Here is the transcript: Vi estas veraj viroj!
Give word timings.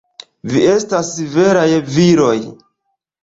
Vi 0.53 0.61
estas 0.69 1.11
veraj 1.35 1.67
viroj! 1.97 2.35